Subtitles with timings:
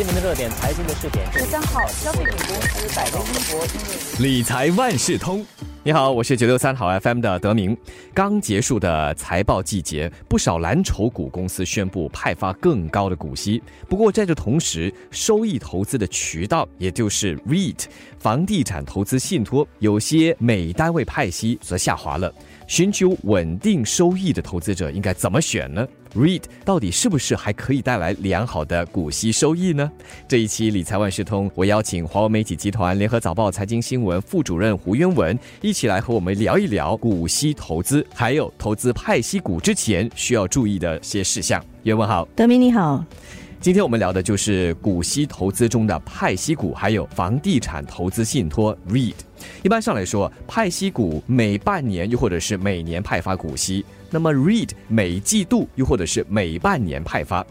[0.00, 1.30] 新闻的热点，财经的热点。
[1.30, 5.44] 十三号，消费品公司百威英博理财万事通。
[5.82, 7.76] 你好，我是九六三好 FM 的德明。
[8.14, 13.62] 刚结束的财报季节，不少蓝筹股公司宣布派发更高的股息。
[13.90, 17.84] 不过在这同时，收益投资的渠道，也就是 REIT
[18.18, 22.32] 房地产投资信托，有些每单位派息则下滑了。
[22.66, 29.90] 寻求稳定收益的投资者应该怎么选呢？REIT 到底是不是还可以带来良好的股息收益呢？
[30.26, 41.64] 这一期理财万事通，我邀请华为媒体集团联合早报财经新闻副主任胡渊文一起来和我们聊一聊股息投资，还有投资派息股之前需要注意的些事项。
[41.84, 43.04] 渊文好，德明你好。
[43.60, 49.12] 今天我们聊的就是股息投资中的派息股，还有房地产投资信托 REIT。
[49.62, 57.46] 一般上来说，派息股每半年又或者是每年派发股息，那么 REIT 每季度又或者是每半年派发。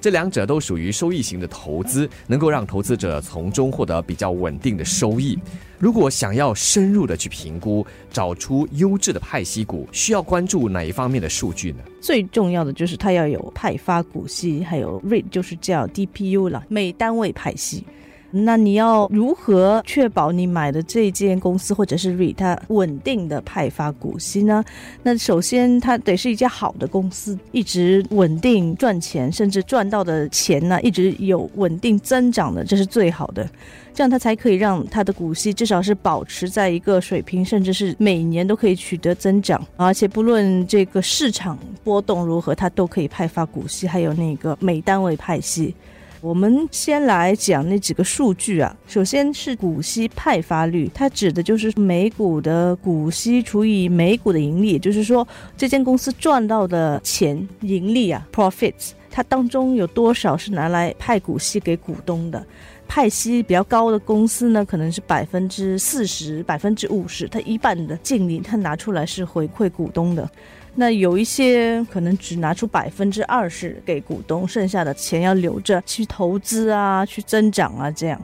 [0.00, 5.38] 这两者都属于收益型的投资，能够让投资者从中获得比较稳定的收益。
[5.78, 11.78] 如果想要深入的去评估，找出优质的派息股，需要关注哪一方面的数据呢？
[12.00, 17.84] 最重要的就是它要有派发股息，还有 read 就是叫 DPU 了，每单位派息。
[18.30, 24.64] 那你要如何确保你买的这间公司或者是 REIT 它稳定的派发股息呢？
[25.02, 33.48] 那首先它得是一家好的公司，一直稳定赚钱，甚至赚到的钱呢一直有稳定增长的，这是最好的。
[33.92, 45.74] 这样它才可以让它的股息至少是保持在一个水平，甚至是每年都可以取得增长，而且不论这个市场波动如何，它都可以派发股息，还有那个每单位派息。
[46.22, 48.76] 我们先来讲那几个数据啊。
[48.86, 62.44] 首先是股息派发率，它指的就是每股的股息除以每股的盈利，也就是说这间公司赚到的钱盈利啊，profits，它当中有多少是拿来派股息给股东的？
[62.86, 70.28] 派息比较高的公司呢，可能是百分之四十、百分之五十，它一半的净利它拿出来是回馈股东的。
[70.74, 78.20] 那有一些可能只拿出百分之二十给股东，剩下的钱要留着去投资啊，去增长啊，这样。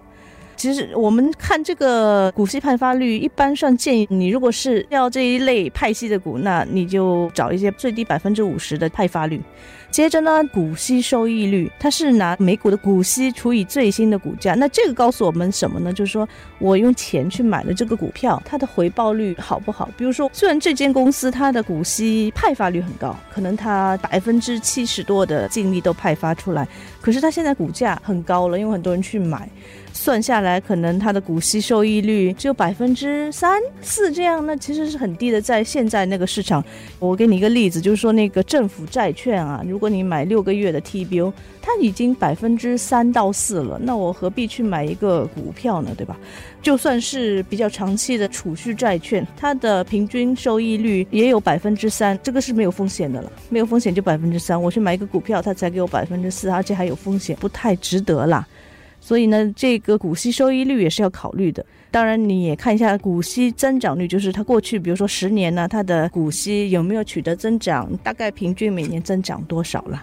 [0.57, 9.39] 其实我们看这个股息派发率，一般上建议你如果是要这一类派息的股，那你就找一些最低百分之五十的派发率。
[9.97, 14.53] 接着呢，股息收益率，它是拿每股的股息除以最新的股价。
[14.53, 15.91] 那这个告诉我们什么呢？
[15.91, 19.89] 就是说我用钱去买了这个股票，它的回报率好不好？
[19.97, 26.69] 比如说，虽然这间公司它的股息派发率很高，可能它百分之七十多的净利都派发出来，
[27.01, 29.49] 可是它现在股价很高了，因为很多人去买。
[29.95, 35.41] 算下来，可能它的股息收益率只有百分之三四这样，那其实是很低的。
[35.41, 36.63] 在现在那个市场，
[36.99, 45.91] 我给你一个例子，就是说那个政府债券啊，如果你买六个月的 TBO，它已经百分之三到四了，那我何必去买一个股票呢？
[45.97, 46.17] 对吧？
[46.63, 54.61] 就算是比较长期的储蓄债券，它的平均收益率也有百分之三，这个是没有风险的了，没有风险就百分之三。
[54.61, 58.47] 我去买一个股票，它才给我百分之四，而且还有风险，不太值得啦。
[59.07, 61.65] 所以呢，这个股息收益率也是要考虑的。
[61.93, 70.03] 当然，你也看一下股息增长率，就是它过去，比如说十年呢，它的股息有没有取得增长，大概平均每年增长多少了。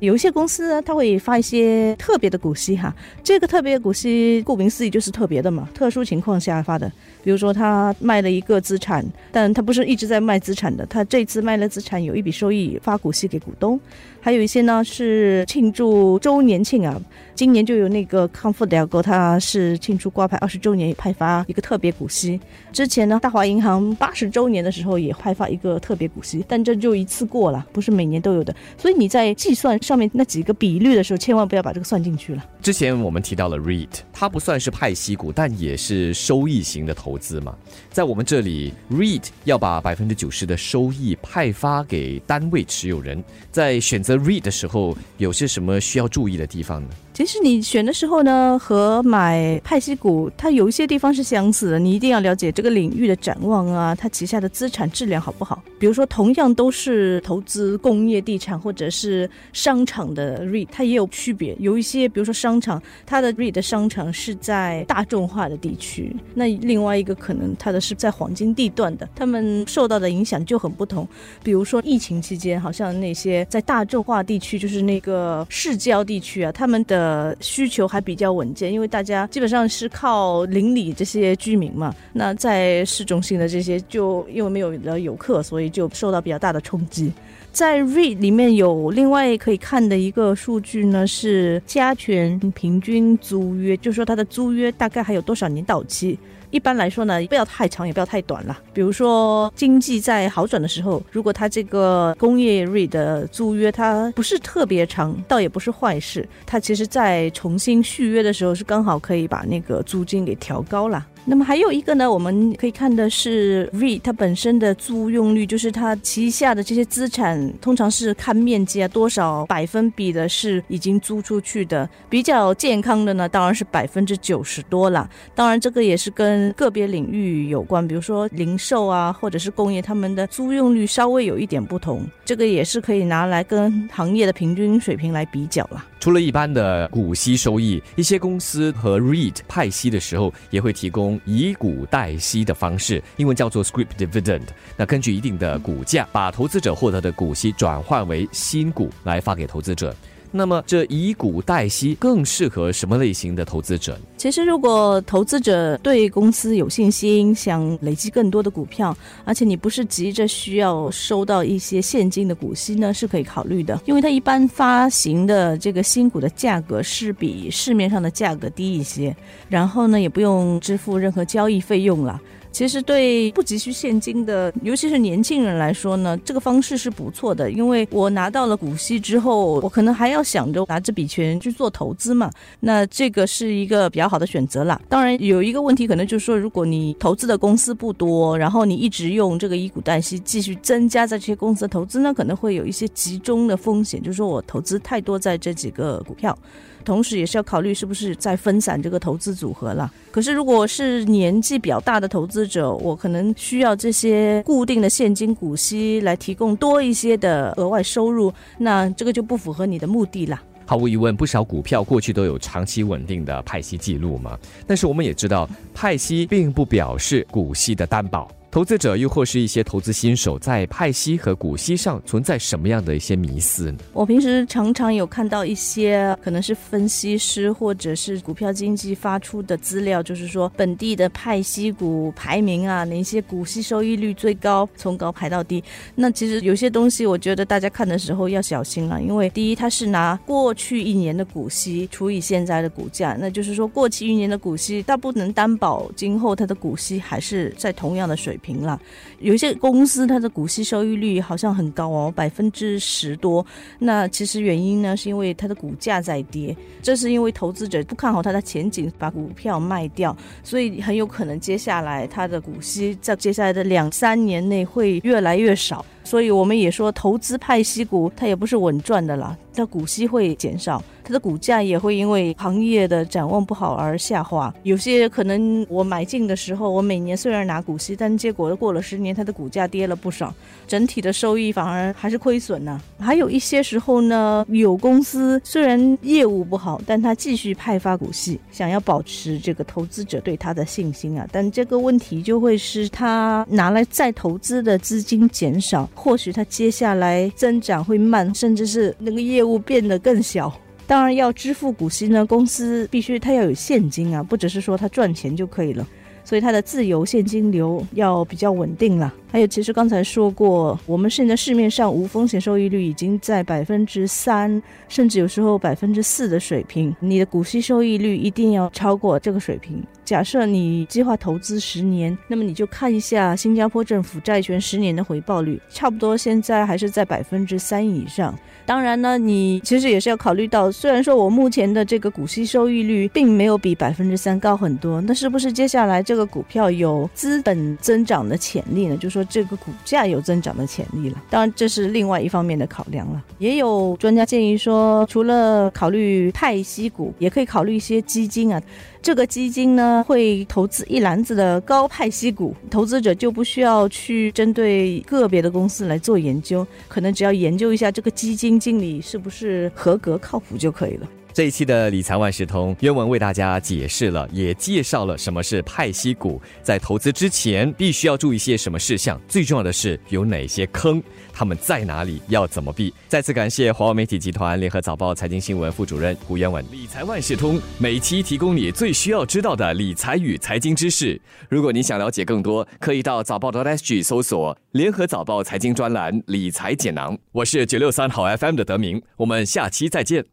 [0.00, 2.94] 有一些公司呢，它会发一些特别的股息哈。
[3.22, 6.90] 这个特别股息，顾名思义就是特别的嘛，特殊情况下发的。
[7.22, 13.78] 比如说他卖了一个资产，但他不是一直在卖资产的，他这次卖了资产，有一笔收益发股息给股东。
[14.20, 17.00] 还有一些呢是庆祝周年庆啊，
[17.34, 22.40] 今年就有那个康富德哥，他是庆祝挂牌二十周年派发一个特别股息。
[22.72, 28.54] 之前呢，大华银行八十周年的时候也派发一个特别股息，但这就一次过了，不是每年都有的。
[28.76, 32.44] 所以你在计算上面那几个比率的时候，千万不要把这个算进去了。
[32.62, 37.54] 之前我们提到了 REIT，它不算是派息股，但也是收益型的投资嘛。
[37.90, 46.88] 在我们这里，REIT 要把百分之九十的收益派发给单位持有人，在选择 REIT 的时候，有些什么需要注意的地方呢？
[47.14, 51.78] 其实你选的时候呢，和买派息股，它有一些地方是相似的。
[51.78, 55.60] 你一定要了解这个领域的展望啊，它旗下的资产质量好不好？
[55.78, 61.56] 比如说，同样都是投资工业地产或者是商场的 REIT，它也有区别。
[61.58, 71.06] 有一些，比如说商场，它的 REIT 的商场是在大众化的地区，那另外一个可能它的是在黄金地段的，他们受到的影响就很不同。
[71.42, 77.36] 比如说疫情期间，好像那些在大众化地区，就是那个市郊地区啊，他们的。
[77.40, 81.94] 需求还比较稳健，因为大家基本上是靠邻里这些居民嘛。
[82.12, 87.12] 那在市中心的这些，就因为没有了游客，所以就受到比较大的冲击。
[87.50, 96.18] 在 REIT 里面有另外可以看的一个数据呢，是加权平均租约，就说它的租约大概还有多少年到期。
[96.50, 98.58] 一般来说呢，不要太长，也不要太短了。
[98.72, 106.26] 比如说经济在好转的时候，如果它这个工业瑞的租约它不是特别长，倒也不是坏事。
[106.46, 111.06] 它其实在重新续约的时候，是刚好可以把那个租金给调高了。
[111.30, 121.86] 那么还有一个呢，我们可以看的是 RE 它本身的租用率，就是它旗下的这些资产，通常是看面积啊，多少百分比的是已经租出去的。
[122.08, 125.06] 比较健康的呢，当然是百分之九十多了。
[125.34, 132.06] 当然这个也是跟个别领域有关，比如说零售啊，或者是工业，他们的租用率稍微有一点不同。
[132.28, 135.82] 这个也是可以拿来跟行业的平均水平来比较了。
[135.98, 144.42] 除了一般的股息收益，一些公司和 REIT 派息的时候，也会提供以股代息的方式，英文叫做 scrip dividend。
[144.76, 149.96] 那根据一定的股价，把投资者获得的股息转换为新股来发给投资者。
[150.30, 153.98] 那么，这以股代息更适合什么类型的投资者？
[154.16, 163.80] 其实，如果投资者对公司有信心，想累积更多的股票，而且你不是急着需要收到一些现金的股息呢，是可以考虑的。
[163.86, 169.16] 因为它一般发行的这个新股的价格是比市面上的价格低一些，
[169.48, 172.20] 然后呢，也不用支付任何交易费用了。
[172.58, 177.48] 其实对不急需现金的，尤其是年轻人来说呢，这个方式是不错的。
[177.48, 182.28] 因为我拿到了股息之后，我可能还要想着拿这笔钱去做投资嘛，
[182.58, 184.80] 那这个是一个比较好的选择啦。
[184.88, 196.36] 当然有一个问题，可能就是说，如果你投资的公司不多，然后你一直用这个以股代息继续增加在这些公司的投资呢，可能会有一些集中的风险，就是说我投资太多在这几个股票。
[196.84, 199.92] 同时，也是要考虑是不是在分散这个投资组合了。
[200.10, 210.40] 可是，如果是年纪比较大的投资者，我可能需要这些固定的现金股息来提供多一些的额外收入，那这个就不符合你的目的了。
[210.64, 214.38] 毫无疑问，不少股票过去都有长期稳定的派息记录嘛。
[214.66, 218.30] 但是我们也知道，派息并不表示股息的担保。
[218.50, 223.76] 投资者又或是一些投资新手，在派息和股息上存在什么样的一些迷思呢？
[223.92, 235.62] 我平时常常有看到一些可能是分析师或者是股票经纪发出的资料，就是说本地的派息股排名啊，哪些股息收益率最高，从高排到低。
[235.94, 248.37] 那其实有些东西，我觉得大家看的时候要小心了，因为第一，它是拿过去一年的股息除以现在的股价，那就是说过去一年的股息，它不能担保今后它的股息还是在同样的水。
[248.38, 248.80] 平了，
[249.20, 253.44] 有一些公司它的股息收益率好像很高哦，百分之十多。
[253.78, 265.84] 那其实原因呢，是因为它的股价在跌，这是因为投资者不看好它的前景，把股票卖掉，所以很有可能接下来它的股息在接下来的两三年内会越来越少。
[266.08, 270.82] 所以我们也说，投资派息股它也不是稳赚的啦，它股息会减少。
[271.04, 274.54] 它的股价也会因为行业的展望不好而下滑。
[274.62, 280.34] 有些可能我买进的时候，我每年虽然拿股息，但结果过了十年，它的股价跌了不少，
[280.66, 282.78] 整体的收益反而还是亏损呢。
[282.98, 291.26] 还有一些时候呢，有公司虽然业务不好，但它继续派发股息，想要保持这个投资者对它的信心啊。
[291.32, 300.52] 但这个问题就会是它拿来再投资的资金减少，或许它接下来增长会慢，甚至是那个业务变得更小。
[300.86, 305.86] 当然要支付股息呢，公司必须它要有现金啊，不只是说它赚钱就可以了，
[306.28, 309.14] 所以它的自由现金流要比较稳定了。
[309.30, 319.82] 还有，其实刚才说过，我们现在市面上无风险收益率已经在百分之三，甚至有时候百分之四的水平，你的股息收益率一定要超过这个水平。
[320.04, 328.34] 假设你计划投资十年，那么你就看一下新加坡政府债券十年的回报率，差不多现在还是在百分之三以上。
[328.64, 338.96] 当然呢，你其实也是要考虑到，虽然说我目前的这个股息收益率并没有比百分之三高很多，那是不是接下来这个个股票有资本增长的潜力呢？
[338.96, 341.22] 就说这个股价有增长的潜力了。
[341.30, 343.22] 当然，这是另外一方面的考量了。
[343.38, 348.60] 也有专家建议说，除了考虑派息股，也可以考虑一些基金啊。
[349.00, 361.06] 这个基金呢，会投资一篮子的高派息股，投资者就不需要去针对个别的公司来做研究，可能只要研究一下这个基金经理是不是合格靠谱就可以了。
[361.38, 371.00] 这一期的理财万事通，渊文为大家解释了，也介绍了什么是派息股，在投资之前必须要注意些什么事项，最重要的是有哪些坑，
[371.32, 372.92] 他们在哪里，要怎么避。
[373.06, 376.64] 再次感谢华为媒体集团联合早报财经新闻副主任胡渊文。
[376.72, 381.20] 理财万事通每期提供你最需要知道的理财与财经知识。
[381.48, 387.16] 如果你想了解更多，可以到早报的 SG 搜索联合早报财经专栏理财简囊。
[387.30, 390.28] 我是九六三好 FM 的德明，我们下期再见。